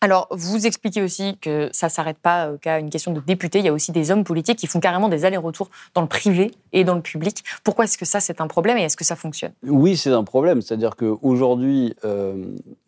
[0.05, 3.61] Alors, vous expliquez aussi que ça ne s'arrête pas euh, qu'à une question de députés.
[3.61, 6.51] Il y a aussi des hommes politiques qui font carrément des allers-retours dans le privé
[6.75, 7.43] et dans le public.
[7.65, 9.53] Pourquoi est-ce que ça, c'est un problème et est-ce que ça fonctionne?
[9.67, 10.61] Oui, c'est un problème.
[10.61, 12.35] C'est-à-dire qu'aujourd'hui, euh,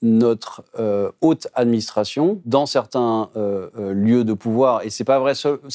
[0.02, 5.32] notre euh, haute administration, dans certains euh, lieux de pouvoir, et c'est pas vrai,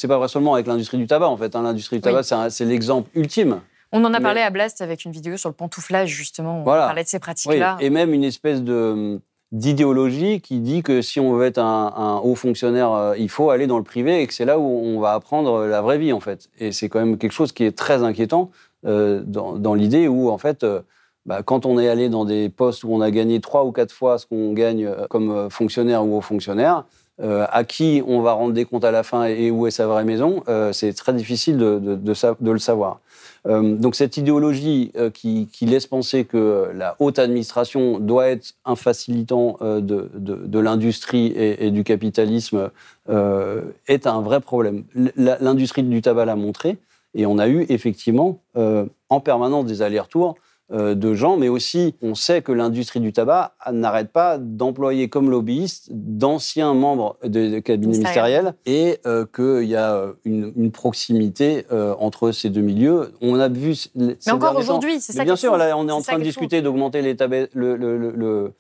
[0.08, 1.56] pas vrai seulement avec l'industrie du tabac, en fait.
[1.56, 3.62] hein, l'industrie du tabac, c'est l'exemple ultime.
[3.92, 6.62] On en a Mais- parlé à Blast avec une vidéo sur le pantouflage, justement.
[6.62, 6.84] Voilà.
[6.84, 7.78] On parlait de ces Oui, pratiques-là.
[7.80, 9.20] et même une espèce de
[9.52, 13.68] d'idéologie qui dit que si on veut être un, haut fonctionnaire, euh, il faut aller
[13.68, 16.20] dans le privé et que c'est là où on va apprendre la vraie vie en
[16.20, 16.50] fait.
[16.58, 18.52] Et c'est quand même quelque chose qui est très inquiétant
[18.86, 20.82] euh, dans, l'idée où en fait euh,
[21.26, 23.92] bah, quand on est allé dans des postes où on a gagné trois ou quatre
[23.92, 26.86] fois ce qu'on gagne comme fonctionnaire ou haut fonctionnaire,
[27.22, 29.86] euh, à qui on va rendre des comptes à la fin et où est sa
[29.86, 33.00] vraie maison, euh, c'est très difficile de, le savoir.
[33.48, 39.58] Euh, donc cette idéologie qui, laisse penser que la haute administration doit être un facilitant
[39.62, 42.72] de, l'industrie et, et du capitalisme
[43.08, 44.84] est un vrai problème.
[45.16, 46.78] L'industrie du tabac l'a montré
[47.14, 50.36] et on a eu effectivement en permanence des allers-retours
[50.72, 55.90] de gens, mais aussi on sait que l'industrie du tabac n'arrête pas d'employer comme lobbyistes
[55.92, 58.44] d'anciens membres de, cabinets Ministériel.
[58.44, 63.12] ministériels et euh, qu'il y a euh, une, une proximité euh, entre ces deux milieux.
[63.22, 63.76] On a vu.
[63.96, 67.02] Mais encore aujourd'hui, c'est ça bien sûr, là, on est en train de discuter d'augmenter
[67.02, 68.54] le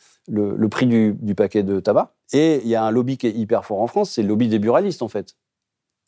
[0.69, 2.13] prix du, du paquet de tabac.
[2.33, 4.47] Et il y a un lobby qui est hyper fort en France, c'est le lobby
[4.47, 5.35] des buralistes, en fait.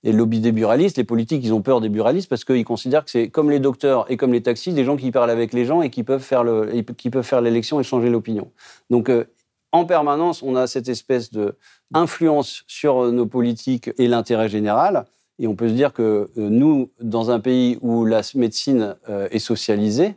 [0.04, 3.06] Et le lobby des buralistes, les politiques, ils ont peur des buralistes parce qu'ils considèrent
[3.06, 5.66] que c'est comme les docteurs et comme les taxis, des gens qui parlent avec les
[5.66, 8.52] gens et qui peuvent faire l'élection et changer l'opinion.
[8.90, 9.26] Donc, euh,
[9.72, 11.56] en permanence, on a cette espèce de
[11.94, 15.06] influence sur nos politiques et l'intérêt général.
[15.40, 19.28] Et on peut se dire que euh, nous, dans un pays où la médecine euh,
[19.32, 20.16] est socialisée,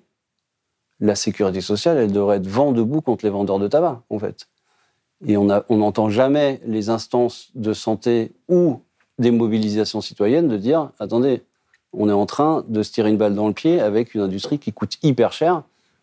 [1.01, 4.49] la sécurité sociale, elle devrait être vent debout contre les vendeurs de tabac, en fait.
[5.27, 8.81] Et on n'entend jamais les instances de santé ou
[9.18, 11.42] des mobilisations citoyennes de dire attendez,
[11.92, 14.59] on est en train de se tirer une balle dans le pied avec une industrie
[14.59, 15.62] qui coûte hyper cher.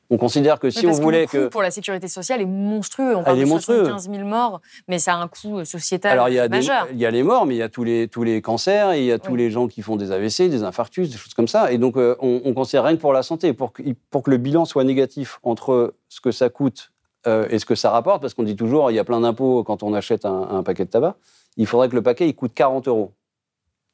[0.09, 1.47] On considère que Oui, si on parce voulait le coût que.
[1.47, 3.15] pour la sécurité sociale est monstrueux.
[3.15, 3.85] On parle de monstrueux.
[3.85, 6.57] 75 000 morts, mais ça a un coût euh, sociétal Alors, il y, a des,
[6.57, 6.87] majeur.
[6.91, 8.99] il y a les morts, mais il y a tous les, tous les cancers, et
[8.99, 9.37] il y a tous Oui.
[9.39, 11.71] les gens qui font des AVC, des infarctus, des choses comme ça.
[11.71, 14.29] Et donc, euh, on, on considère rien que pour la santé, pour que, pour que
[14.29, 16.91] le bilan soit négatif entre ce que ça coûte
[17.27, 19.63] euh, et ce que ça rapporte, parce qu'on dit toujours, il y a plein d'impôts
[19.63, 21.15] quand on achète un, un paquet de tabac,
[21.57, 23.13] il faudrait que le paquet, il coûte 40 euros.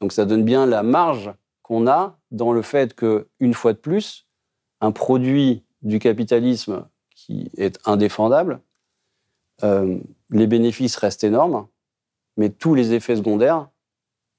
[0.02, 3.78] Donc, ça donne bien la marge qu'on a dans le fait que, une fois de
[3.78, 4.26] plus,
[4.82, 8.62] un produit du capitalisme qui est indéfendable,
[9.64, 9.98] euh,
[10.30, 11.68] les bénéfices restent énormes,
[12.38, 13.68] mais tous les effets secondaires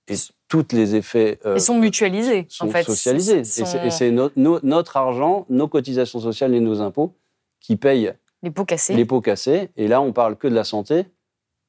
[0.08, 0.14] et
[0.48, 2.82] tous les effets euh, Ils sont mutualisés, sont en fait.
[2.82, 3.40] socialisés.
[3.40, 7.14] Et Sont- c'est- Et c'est no- no- notre argent, nos cotisations sociales et nos impôts
[7.60, 8.94] qui payent les pots cassés.
[8.94, 9.70] les pots cassés.
[9.76, 11.06] Et là, on parle que de la santé.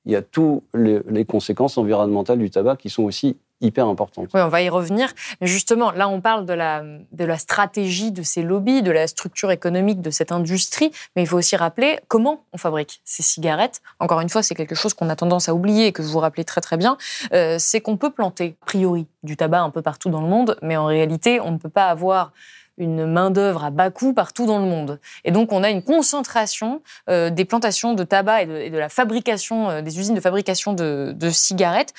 [0.06, 4.30] Il y a toutes les, conséquences environnementales du tabac qui sont aussi hyper importantes.
[4.34, 5.14] Oui, on va y revenir.
[5.40, 9.06] Mais justement, là, on parle de la, de la stratégie de ces lobbies, de la
[9.06, 10.92] structure économique de cette industrie.
[11.16, 13.82] Mais il faut aussi rappeler comment on fabrique ces cigarettes.
[14.00, 16.20] Encore une fois, c'est quelque chose qu'on a tendance à oublier et que vous vous
[16.20, 16.98] rappelez très très bien.
[17.34, 20.58] Euh, c'est qu'on peut planter, a priori, du tabac un peu partout dans le monde.
[20.64, 22.32] Mais en réalité, on ne peut pas avoir
[22.78, 25.00] une main-d'œuvre à bas coût partout dans le monde.
[25.24, 29.70] Et donc, on a une concentration euh, des plantations de tabac et de, la fabrication,
[29.70, 31.94] euh, des usines de fabrication de, cigarettes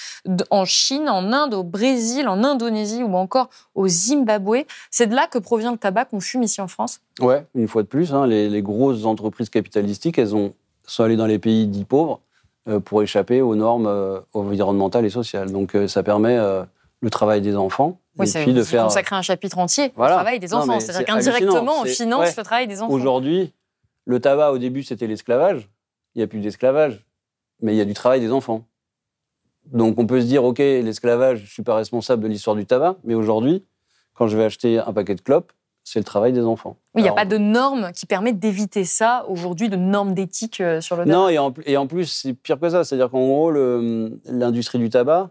[0.51, 4.65] en Chine, en Inde, au Brésil, en Indonésie ou encore au Zimbabwe.
[4.91, 7.83] C'est de là que provient le tabac qu'on fume ici en France Ouais, une fois
[7.83, 10.53] de plus, hein, les, grosses entreprises capitalistiques, elles ont,
[10.87, 12.21] sont allées dans les pays dits pauvres
[12.69, 15.53] euh, pour échapper aux normes environnementales et sociales.
[15.53, 16.39] Donc, ça permet
[17.01, 17.99] le travail des enfants.
[18.19, 18.85] Oui, et c'est puis de faire.
[18.85, 20.15] consacrer un chapitre entier Voilà.
[20.15, 20.79] au travail des enfants.
[20.81, 22.35] C'est-à-dire c'est qu'indirectement, on finance ouais.
[22.37, 22.93] le travail des enfants.
[22.93, 23.53] Aujourd'hui,
[24.05, 25.69] le tabac, au début, c'était l'esclavage.
[26.15, 27.07] Il n'y a plus d'esclavage,
[27.61, 28.65] mais il y a du travail des enfants.
[29.67, 32.67] Donc on peut se dire, OK, l'esclavage, je ne suis pas responsable de l'histoire du
[32.67, 33.65] tabac, mais aujourd'hui,
[34.15, 35.53] quand je vais acheter un paquet de clopes,
[35.85, 36.77] c'est le travail des enfants.
[36.95, 40.61] Oui, il n'y a pas de normes qui permettent d'éviter ça aujourd'hui, de normes d'éthique
[40.61, 41.13] euh, sur le tabac.
[41.17, 42.85] Non, et en, et en plus, c'est pire que ça.
[42.85, 45.31] C'est-à-dire qu'en gros, le- l'industrie du tabac,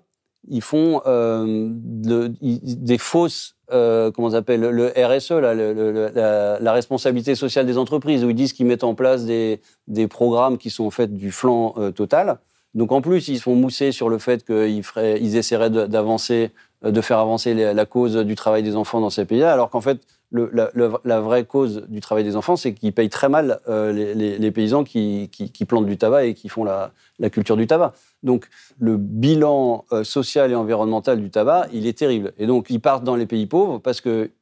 [0.50, 7.36] ils font euh, des fausses, euh, comment s'appelle, le RSE, là, le- le- la, responsabilité
[7.36, 10.86] sociale des entreprises, où ils disent qu'ils mettent en place des, des programmes qui sont
[10.86, 12.40] en fait du flanc euh, total.
[12.74, 16.52] Donc en plus, ils se font mousser sur le fait qu'ils ils essaieraient d'avancer,
[16.86, 19.82] euh, de faire avancer la, cause du travail des enfants dans ces pays-là, alors qu'en
[19.82, 20.00] fait,
[20.32, 20.72] le- la,
[21.04, 24.38] la vraie cause du travail des enfants, c'est qu'ils payent très mal euh, les, les-
[24.38, 27.68] les paysans qui, qui- qui plantent du tabac et qui font la, la culture du
[27.68, 27.94] tabac.
[28.24, 28.48] Donc,
[28.80, 32.34] le bilan euh, social et environnemental du tabac, il est terrible.
[32.38, 34.02] Et donc, ils partent dans les pays pauvres parce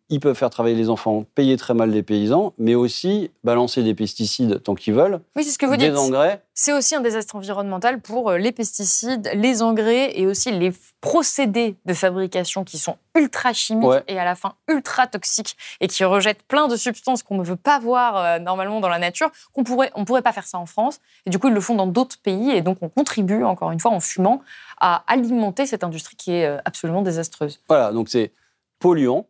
[0.10, 3.94] qu'ils peuvent faire travailler les enfants, payer très mal les paysans, mais aussi balancer des
[3.94, 5.98] pesticides tant qu'ils veulent, Oui, c'est ce que vous des dites.
[5.98, 6.44] engrais.
[6.56, 11.76] C'est aussi un désastre environnemental pour euh, les pesticides, les engrais et aussi les procédés
[11.86, 14.04] de fabrication qui sont ultra chimiques Ouais.
[14.08, 17.56] et à la fin ultra toxiques et qui rejettent plein de substances qu'on ne veut
[17.56, 20.66] pas voir euh, normalement dans la nature, qu'on pourrait, on pourrait pas faire ça en
[20.66, 21.00] France.
[21.26, 23.80] Et du coup, ils le font dans d'autres pays et donc on contribue, encore une
[23.80, 24.42] fois, en fumant,
[24.82, 27.62] à alimenter cette industrie qui est euh, absolument désastreuse.
[27.70, 28.32] Voilà, donc c'est
[28.80, 29.26] polluant.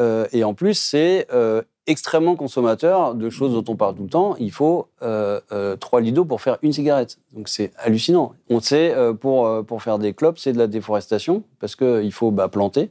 [0.00, 4.08] Euh, et en plus, c'est euh, extrêmement consommateur de choses dont on parle tout le
[4.08, 4.36] temps.
[4.38, 7.18] Il faut euh, euh, trois litres d'eau pour faire une cigarette.
[7.32, 8.32] Donc c'est hallucinant.
[8.48, 12.30] On sait, euh, pour, pour faire des clopes, c'est de la déforestation, parce qu'il faut
[12.30, 12.90] bah, planter,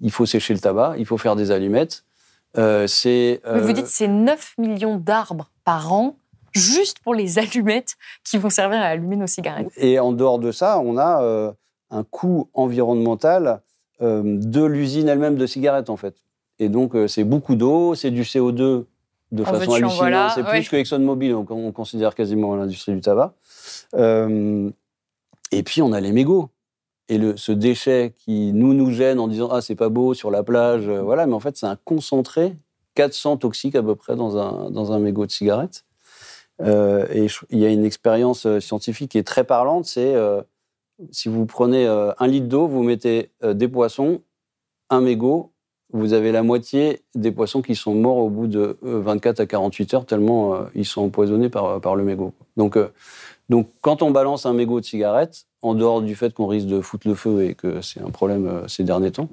[0.00, 2.04] il faut sécher le tabac, il faut faire des allumettes.
[2.86, 3.40] C'est.
[3.44, 6.16] Mais vous dites c'est 9 millions d'arbres par an
[6.52, 9.68] juste pour les allumettes qui vont servir à allumer nos cigarettes.
[9.76, 11.54] Et en dehors de ça, on a
[11.90, 13.60] un coût environnemental
[14.00, 16.16] de l'usine elle-même de cigarettes, en fait.
[16.58, 18.84] Et donc, euh, c'est beaucoup d'eau, c'est du CO2
[19.32, 19.96] de En façon veux-tu, en hallucinante.
[19.98, 20.50] voilà, c'est ouais.
[20.50, 23.34] plus que ExxonMobil, on, on considère quasiment l'industrie du tabac.
[23.94, 24.70] Euh,
[25.52, 26.50] et puis, on a les mégots.
[27.08, 30.30] Et le, ce déchet qui nous, nous gêne en disant «Ah, c'est pas beau sur
[30.30, 32.56] la plage euh, voilà, mais en fait, c'est un concentré,
[32.94, 35.84] 400 toxiques à peu près dans un, dans un mégot de cigarette.
[36.62, 40.40] Euh, et il y a une expérience scientifique qui est très parlante, c'est euh,
[41.10, 44.22] si vous prenez un litre d'eau, vous mettez des poissons,
[44.88, 45.52] un mégot,
[45.92, 49.46] vous avez la moitié des poissons qui sont morts au bout de euh, 24 à
[49.46, 52.32] 48 heures, tellement euh, ils sont empoisonnés par, par le mégot.
[52.56, 52.88] Donc, euh,
[53.48, 56.80] donc, quand on balance un mégot de cigarette, en dehors du fait qu'on risque de
[56.80, 59.28] foutre le feu et que c'est un problème euh, ces derniers temps,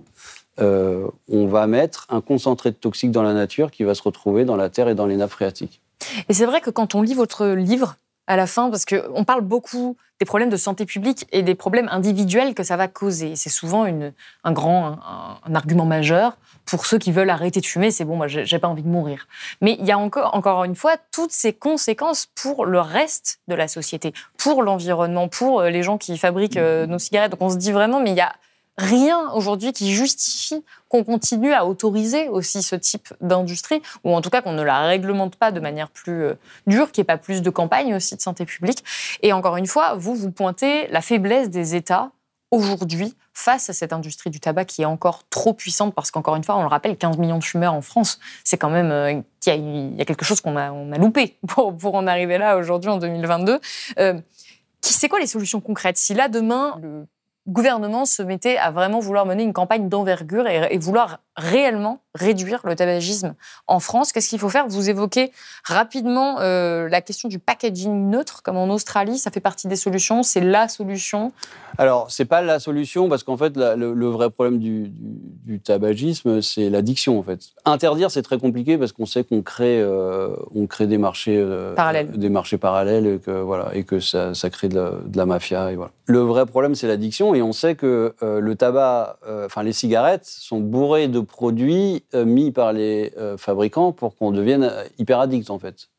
[0.60, 4.46] euh, on va mettre un concentré de toxiques dans la nature qui va se retrouver
[4.46, 5.82] dans la terre et dans les nappes phréatiques.
[6.30, 7.96] Et c'est vrai que quand on lit votre livre
[8.28, 11.90] à la fin, parce qu'on parle beaucoup des problèmes de santé publique et des problèmes
[11.92, 13.36] individuels que ça va causer.
[13.36, 14.14] C'est souvent une,
[14.46, 17.92] un grand un, un argument majeur pour ceux qui veulent arrêter de fumer.
[17.92, 19.28] C'est bon, moi, j'ai pas envie de mourir.
[19.60, 23.56] Mais il y a encore, encore une fois toutes ces conséquences pour le reste de
[23.56, 27.32] la société, pour l'environnement, pour euh, les gens qui fabriquent euh, nos cigarettes.
[27.32, 28.32] Donc on se dit vraiment, mais il y a
[28.78, 34.30] rien aujourd'hui qui justifie qu'on continue à autoriser aussi ce type d'industrie, ou en tout
[34.30, 36.34] cas qu'on ne la réglemente pas de manière plus euh,
[36.68, 38.84] dure, qu'il n'y ait pas plus de campagnes aussi de santé publique.
[39.22, 42.12] Et encore une fois, vous, vous pointez la faiblesse des États
[42.52, 46.44] aujourd'hui face à cette industrie du tabac qui est encore trop puissante, parce qu'encore une
[46.44, 49.54] fois, on le rappelle, 15 millions de fumeurs en France, c'est quand même euh, qu'il
[49.54, 52.92] y, a- il y a quelque chose qu'on a, loupé pour, en arriver là aujourd'hui
[52.92, 53.60] en 2022.
[54.00, 54.20] Euh,
[54.82, 55.98] c'est quoi les solutions concrètes?
[55.98, 57.08] Si là, demain, le
[57.48, 62.76] gouvernement se mettait à vraiment vouloir mener une campagne d'envergure et, vouloir réellement réduire le
[62.76, 63.34] tabagisme
[63.66, 64.68] en France, qu'est-ce qu'il faut faire?
[64.68, 65.32] Vous évoquez
[65.66, 70.22] rapidement euh, la question du packaging neutre, comme en Australie, ça fait partie des solutions,
[70.22, 71.32] c'est la solution.
[71.80, 75.54] Alors, c'est pas la solution parce qu'en fait, la- le, le vrai problème du, du-
[75.54, 77.18] du tabagisme, c'est l'addiction.
[77.18, 81.00] En fait, interdire, c'est très compliqué parce qu'on sait qu'on crée, euh, on crée des
[81.00, 82.12] marchés euh, Parallèles.
[82.12, 85.26] des marchés parallèles et que voilà, et que ça, ça crée de la, de la
[85.26, 85.72] mafia.
[85.72, 85.92] Et voilà.
[86.06, 90.60] Le vrai problème, c'est l'addiction et on sait que le tabac, enfin les cigarettes, sont
[90.60, 95.50] bourrées de produits euh, mis par les euh, fabricants pour qu'on devienne euh, hyper addict
[95.50, 95.90] en fait.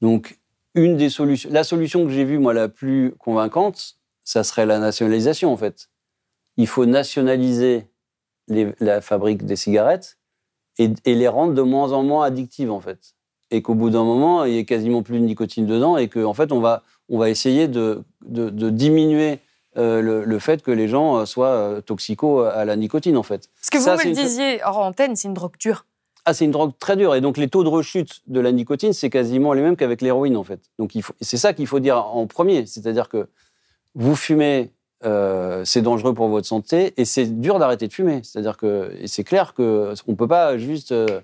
[0.00, 0.38] Donc,
[0.74, 4.78] une des solutions, la solution que j'ai vue moi la plus convaincante, ça serait la
[4.78, 5.88] nationalisation en fait.
[6.56, 7.86] Il faut nationaliser
[8.48, 10.18] la fabrique des cigarettes
[10.78, 13.14] et, les rendre de moins en moins addictives en fait.
[13.50, 16.24] Et qu'au bout d'un moment, il y ait quasiment plus de nicotine dedans et qu'en
[16.24, 19.40] en fait, on va, on va essayer de- de diminuer
[19.76, 23.22] euh, le, le fait que les gens euh, soient euh, toxicaux à la nicotine en
[23.22, 23.48] fait.
[23.60, 25.84] Ce que vous me le une- disiez hors antenne, c'est une drogue dure.
[26.24, 27.14] Ah, c'est une drogue très dure.
[27.14, 30.36] Et donc, les taux de rechute de la nicotine, c'est quasiment les mêmes qu'avec l'héroïne,
[30.36, 30.60] en fait.
[30.78, 32.66] Donc, faut- c'est ça qu'il faut dire en premier.
[32.66, 33.28] C'est-à-dire que
[33.94, 34.70] vous fumez,
[35.06, 38.20] euh, c'est dangereux pour votre santé, et c'est dur d'arrêter de fumer.
[38.24, 41.20] C'est-à-dire que, c'est clair qu'on ne peut pas juste, euh,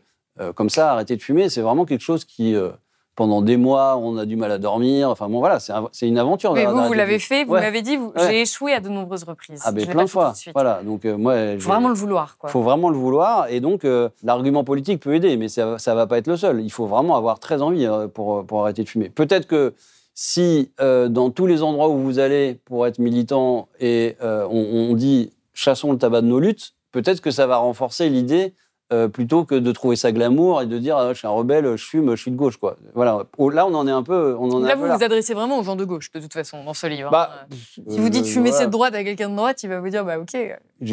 [0.54, 1.50] comme ça, arrêter de fumer.
[1.50, 2.70] C'est vraiment quelque chose qui, euh,
[3.16, 5.08] pendant des mois, on a du mal à dormir.
[5.10, 6.52] Enfin, bon, voilà, c'est un- c'est une aventure.
[6.54, 7.60] Mais vous, vous l'avez fait, vous Ouais.
[7.60, 8.10] m'avez dit, Ouais.
[8.18, 9.62] j'ai échoué à de nombreuses reprises.
[9.64, 10.32] Ah, l'ai plein de fois.
[10.46, 10.50] de.
[10.52, 10.80] Voilà.
[10.82, 12.36] Donc, euh, moi, Il faut vraiment le vouloir.
[12.44, 13.46] Il faut vraiment le vouloir.
[13.50, 16.60] Et donc, euh, l'argument politique peut aider, mais ça ne va pas être le seul.
[16.60, 19.10] Il faut vraiment avoir très envie euh, pour, pour arrêter de fumer.
[19.10, 19.74] Peut-être que
[20.14, 24.90] si, euh, dans tous les endroits où vous allez pour être militant, et euh, on,
[24.90, 28.54] on dit chassons le tabac de nos luttes, peut-être que ça va renforcer l'idée.
[28.92, 31.76] Euh, plutôt que de trouver ça glamour et de dire ah, je suis un rebelle,
[31.76, 32.76] je fume, je suis de gauche quoi.
[32.94, 33.24] Voilà.
[33.38, 34.96] Là on en est un peu, on en est Là, vous là.
[34.96, 37.10] vous adressez vraiment aux gens de gauche, de toute façon, dans ce livre.
[37.10, 37.54] Bah, hein.
[37.88, 38.64] si vous dites euh, fumer voilà.
[38.64, 40.36] cette droite à quelqu'un de droite, il va vous dire bah ok.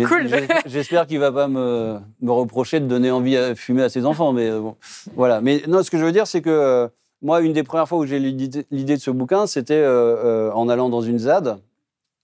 [0.08, 0.27] Cool.
[0.65, 4.32] J'espère qu'il va pas me, me reprocher de donner envie à fumer à ses enfants,
[4.32, 4.75] mais euh, bon,
[5.15, 5.41] voilà.
[5.41, 6.88] Mais non, ce que je veux dire, c'est que euh,
[7.21, 10.69] moi, une des premières fois où j'ai l'idée de ce bouquin, c'était euh, euh, en
[10.69, 11.60] allant dans une ZAD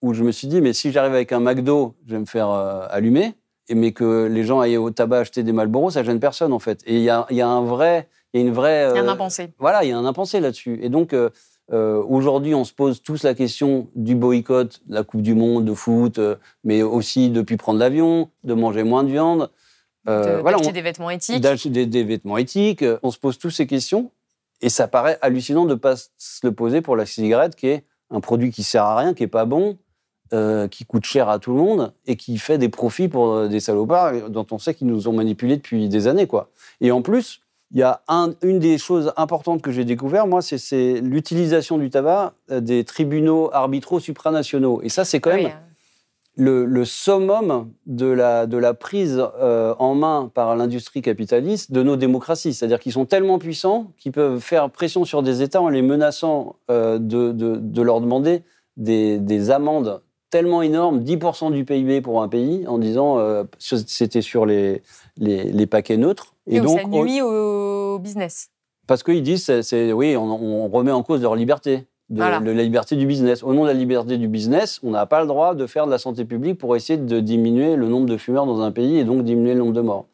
[0.01, 2.49] où je me suis dit, mais si j'arrive avec un McDo, je vais me faire
[2.49, 3.34] euh, allumer,
[3.75, 6.82] mais que les gens aillent au tabac acheter des Marlboro, ça gêne personne en fait.
[6.86, 8.89] Et il y a, il y a un vrai, il y a une vraie.
[8.91, 9.49] Il y a un euh, impensé.
[9.60, 10.80] voilà, il y a un impensé là-dessus.
[10.82, 11.30] Et donc, euh,
[11.73, 15.65] euh, aujourd'hui, on se pose tous la question du boycott, de la Coupe du Monde
[15.65, 19.49] de foot, euh, mais aussi depuis prendre l'avion, de manger moins de viande.
[20.08, 21.41] Euh, de- voilà, d'acheter on- des vêtements éthiques.
[21.41, 22.86] d'acheter des, des vêtements éthiques.
[23.03, 24.12] On se pose tous ces questions.
[24.62, 27.84] Et ça paraît hallucinant de ne pas se le poser pour la cigarette, qui est
[28.10, 29.77] un produit qui sert à rien, qui est pas bon,
[30.33, 33.47] euh, qui coûte cher à tout le monde et qui fait des profits pour euh,
[33.47, 36.27] des salopards dont on sait qu'ils nous ont manipulés depuis des années.
[36.27, 36.49] Quoi.
[36.81, 40.41] Et en plus, il y a un- une des choses importantes que j'ai découvert, moi,
[40.41, 44.81] c'est- l'utilisation du tabac euh, des tribunaux arbitraux supranationaux.
[44.83, 45.63] Et ça, c'est quand Ah oui, même euh,
[46.39, 51.81] le, le summum de la, de la prise euh, en main par l'industrie capitaliste de
[51.81, 52.53] nos démocraties.
[52.53, 56.55] C'est-à-dire qu'ils sont tellement puissants qu'ils peuvent faire pression sur des États en les menaçant
[56.69, 58.43] euh, de, de, de leur demander
[58.77, 64.21] des, des amendes tellement énormes, 10% du PIB pour un pays, en disant euh, c'était
[64.21, 64.81] sur les,
[65.17, 66.33] les, les paquets neutres.
[66.47, 68.49] Et, donc, ça on- nuit au business.
[68.87, 72.39] parce qu'ils disent, c'est, c'est- oui, on, on remet en cause leur liberté, de, Voilà.
[72.39, 73.43] de la liberté du business.
[73.43, 75.91] Au nom de la liberté du business, on n'a pas le droit de faire de
[75.91, 79.03] la santé publique pour essayer de diminuer le nombre de fumeurs dans un pays et
[79.03, 80.05] donc diminuer le nombre de morts.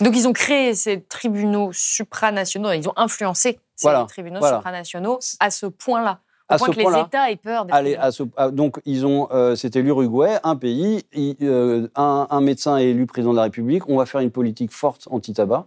[0.00, 4.56] Donc ils ont créé ces tribunaux supranationaux, ils ont influencé ces Voilà, tribunaux voilà.
[4.58, 6.20] supranationaux à ce point-là.
[6.50, 8.06] Au À point ce que les point-là, États aient peur Allez, tribunaux.
[8.06, 12.40] à ce- à- donc ils ont, euh, c'était l'Uruguay, un pays, il- euh, un, un
[12.40, 13.88] médecin est élu président de la République.
[13.88, 15.66] On va faire une politique forte anti-tabac.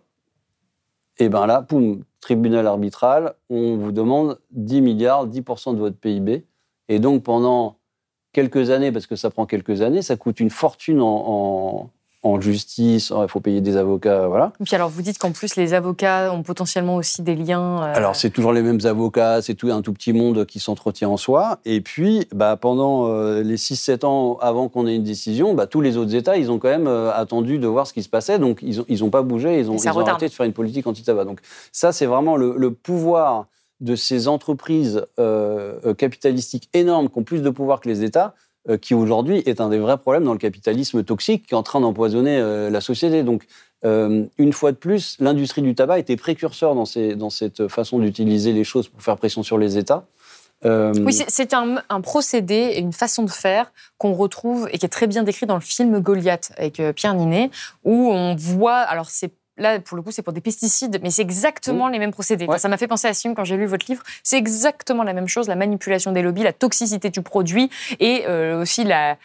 [1.19, 6.45] Et ben là, poum, tribunal arbitral, on vous demande 10 milliards, 10% de votre PIB.
[6.89, 7.75] Et donc pendant
[8.33, 11.89] quelques années, parce que ça prend quelques années, ça coûte une fortune en, en-
[12.23, 13.11] en justice.
[13.15, 14.53] Il faut payer des avocats, voilà.
[14.59, 17.83] Et puis alors vous dites qu'en plus les avocats ont potentiellement aussi des liens.
[17.83, 21.09] euh, Alors, c'est toujours les mêmes avocats, c'est tout un tout petit monde qui s'entretient
[21.09, 21.59] en soi.
[21.65, 25.81] Et puis, bah, pendant euh, les 6-7 ans avant qu'on ait une décision, bah, tous
[25.81, 28.37] les autres États, ils ont quand même euh, attendu de voir ce qui se passait.
[28.39, 30.53] Donc, ils n'ont ils ont pas bougé, ils ont, ils ont arrêté de faire une
[30.53, 31.25] politique anti-tabac.
[31.25, 31.39] Donc,
[31.71, 33.47] ça, c'est vraiment le, le pouvoir
[33.79, 38.35] de ces entreprises euh, capitalistiques énormes qui ont plus de pouvoir que les États,
[38.81, 41.81] qui aujourd'hui est un des vrais problèmes dans le capitalisme toxique qui est en train
[41.81, 43.23] d'empoisonner euh, la société.
[43.23, 43.47] Donc,
[43.83, 48.63] euh, une fois de plus, l'industrie du tabac était précurseur dans, cette façon d'utiliser les
[48.63, 50.05] choses pour faire pression sur les États.
[50.63, 54.89] Euh, Oui, c'est- un, un procédé une façon de faire qu'on retrouve et qui est
[54.89, 57.49] très bien décrit dans le film Goliath avec euh, Pierre Ninet,
[57.83, 61.21] où on voit, alors c'est là pour le coup c'est pour des pesticides, mais c'est
[61.21, 62.45] exactement les mêmes procédés.
[62.47, 64.03] Enfin, ça m'a fait penser à film quand j'ai lu votre livre.
[64.23, 67.69] C'est exactement la même chose, la manipulation des lobbies, la toxicité du produit
[67.99, 69.17] et euh, aussi la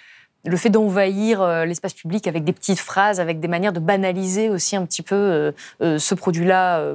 [0.45, 4.49] le fait d'envahir euh, l'espace public avec des petites phrases, avec des manières de banaliser
[4.49, 6.95] aussi un petit peu euh, ce produit-là,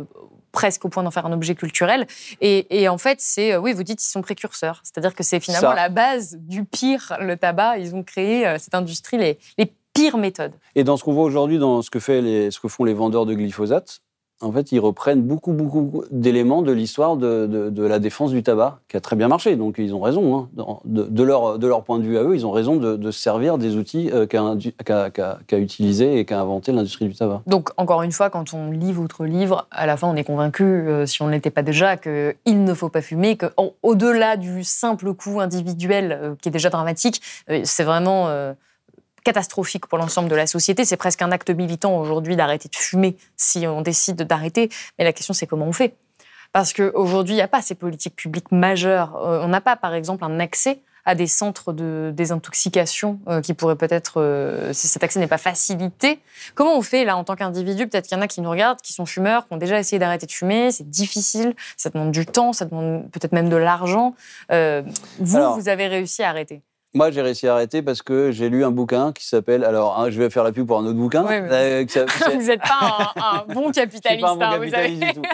[0.51, 2.07] presque au point d'en faire un objet culturel.
[2.41, 4.81] Et, et en fait, c'est, oui, vous dites, ils sont précurseurs.
[4.83, 5.75] C'est-à-dire que c'est finalement Ça.
[5.75, 7.77] la base du pire, le tabac.
[7.77, 10.53] Ils ont créé euh, cette industrie, les, les pires méthodes.
[10.75, 12.93] Et dans ce qu'on voit aujourd'hui, dans ce que, fait les, ce que font les
[12.93, 13.99] vendeurs de glyphosate,
[14.43, 18.41] en fait, ils reprennent beaucoup, beaucoup d'éléments de l'histoire de, de- de la défense du
[18.41, 19.55] tabac, qui a très bien marché.
[19.55, 20.35] Donc, ils ont raison.
[20.35, 20.79] hein.
[20.83, 23.19] De, de leur, de leur point de vue à eux, ils ont raison de, se
[23.21, 27.43] servir des outils euh, qu'a utilisés et qu'a inventé l'industrie du tabac.
[27.45, 30.63] Donc, encore une fois, quand on lit votre livre, à la fin, on est convaincu,
[30.63, 35.13] euh, si on ne l'était pas déjà, qu'il ne faut pas fumer, qu'au-delà du simple
[35.13, 37.21] coût individuel, euh, qui est déjà dramatique,
[37.63, 38.27] c'est vraiment
[39.23, 40.85] catastrophique pour l'ensemble de la société.
[40.85, 44.69] C'est presque un acte militant aujourd'hui d'arrêter de fumer si on décide d'arrêter.
[44.97, 45.95] Mais la question, c'est comment on fait?
[46.53, 49.15] Parce qu'aujourd'hui, il n'y a pas ces politiques publiques majeures.
[49.15, 53.55] Euh, on n'a pas, par exemple, un accès à des centres de désintoxication euh, qui
[53.55, 56.19] pourraient peut-être, euh, si cet accès n'est pas facilité,
[56.53, 57.87] Comment on fait là en tant qu'individu?
[57.87, 59.97] Peut-être qu'il y en a qui nous regardent, qui sont fumeurs, qui ont déjà essayé
[59.99, 60.71] d'arrêter de fumer.
[60.71, 64.13] C'est difficile, ça demande du temps, ça demande peut-être même de l'argent.
[64.51, 64.83] Euh,
[65.19, 66.61] vous, Alors- vous avez réussi à arrêter.
[66.93, 69.63] Moi, j'ai réussi à arrêter parce que j'ai lu un bouquin qui s'appelle.
[69.63, 71.23] Alors, hein, je vais faire la pub pour un autre bouquin.
[71.23, 71.85] Oui, mais- euh,
[72.35, 74.21] vous n'êtes pas un, un bon capitaliste.
[74.21, 75.27] pas un bon hein, capitaliste avez- du tout.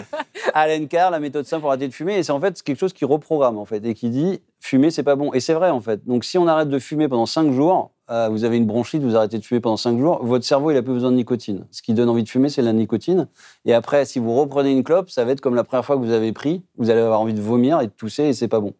[0.53, 2.93] Alain Carr, la méthode simple pour arrêter de fumer, et c'est en fait quelque chose
[2.93, 5.33] qui reprogramme en fait et qui dit fumer c'est pas bon.
[5.33, 6.05] Et c'est vrai en fait.
[6.05, 9.15] Donc si on arrête de fumer pendant 5 jours, euh, vous avez une bronchite, vous
[9.15, 11.65] arrêtez de fumer pendant 5 jours, votre cerveau il a plus besoin de nicotine.
[11.71, 13.27] Ce qui donne envie de fumer c'est la nicotine.
[13.65, 16.01] Et après si vous reprenez une clope, ça va être comme la première fois que
[16.01, 18.59] vous avez pris, vous allez avoir envie de vomir et de tousser et c'est pas
[18.59, 18.73] bon.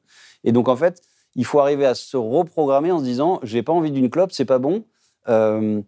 [0.44, 1.02] Et donc en fait
[1.38, 4.44] il faut arriver à se reprogrammer en se disant j'ai pas envie d'une clope, c'est
[4.46, 4.84] pas bon.
[5.30, 5.82] Euh,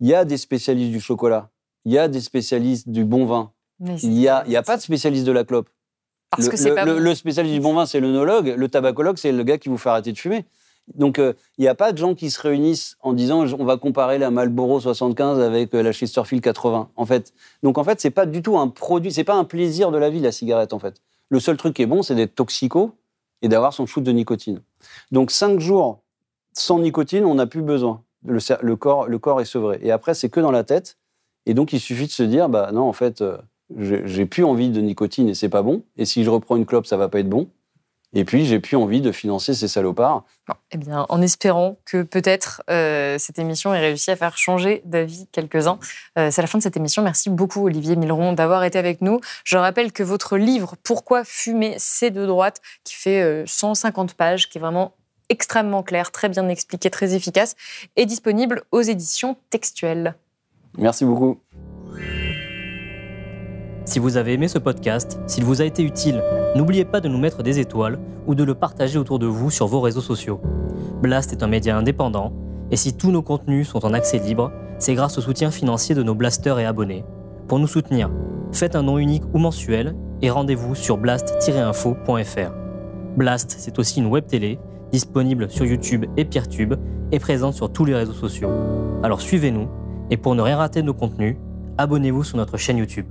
[0.00, 1.50] Il y a des spécialistes du chocolat,
[1.84, 3.50] il y a des spécialistes du bon vin.
[4.02, 5.68] Il n'y a, y a pas de spécialiste de la clope.
[6.30, 7.00] Parce le, que c'est le- pas le- bon.
[7.00, 8.54] le spécialiste du bon vin, c'est l'œnologue.
[8.56, 10.44] Le tabacologue, c'est le gars qui vous fait arrêter de fumer.
[10.94, 13.76] Donc, euh, il n'y a pas de gens qui se réunissent en disant on va
[13.78, 16.90] comparer la Marlboro 75 avec euh, la Chesterfield 80.
[16.96, 19.90] En fait, donc en fait, c'est pas du tout un produit, c'est pas un plaisir
[19.90, 21.00] de la vie la cigarette en fait.
[21.30, 22.92] Le seul truc qui est bon, c'est d'être toxico
[23.42, 24.60] et d'avoir son shoot de nicotine.
[25.10, 26.04] Donc cinq jours
[26.54, 28.02] sans nicotine, on n'a plus besoin.
[28.24, 29.78] Le, corps, le corps est sevré.
[29.82, 30.98] Et après, c'est que dans la tête.
[31.46, 33.36] Et donc, il suffit de se dire, bah non, en fait, euh,
[33.76, 35.82] j'ai plus envie de nicotine et c'est pas bon.
[35.96, 37.48] Et si je reprends une clope, ça va pas être bon.
[38.14, 40.24] Et puis, j'ai plus envie de financer ces salopards.
[40.46, 44.82] Bon, eh bien, en espérant que peut-être euh, cette émission ait réussi à faire changer
[44.84, 45.78] d'avis quelques-uns.
[46.18, 47.02] Euh, c'est la fin de cette émission.
[47.02, 49.20] Merci beaucoup, Olivier Milleron, d'avoir été avec nous.
[49.44, 54.48] Je rappelle que votre livre Pourquoi fumer, c'est de droite, qui fait euh, 150 pages,
[54.48, 54.94] qui est vraiment
[55.28, 57.56] extrêmement clair, très bien expliqué, très efficace,
[57.96, 60.14] est disponible aux éditions textuelles.
[60.78, 61.38] Merci beaucoup.
[63.84, 66.22] Si vous avez aimé ce podcast, s'il vous a été utile,
[66.56, 69.66] n'oubliez pas de nous mettre des étoiles ou de le partager autour de vous sur
[69.66, 70.40] vos réseaux sociaux.
[71.02, 72.32] Blast est un média indépendant.
[72.70, 76.02] Et si tous nos contenus sont en accès libre, c'est grâce au soutien financier de
[76.02, 77.04] nos blasters et abonnés.
[77.46, 78.10] Pour nous soutenir,
[78.52, 82.52] faites un nom unique ou mensuel et rendez-vous sur blast-info.fr.
[83.16, 84.58] Blast, c'est aussi une web télé
[84.92, 86.74] disponible sur YouTube et Peertube
[87.12, 88.50] et présente sur tous les réseaux sociaux.
[89.02, 89.68] Alors suivez-nous
[90.10, 91.36] et pour ne rien rater de nos contenus,
[91.76, 93.06] abonnez-vous sur notre chaîne YouTube.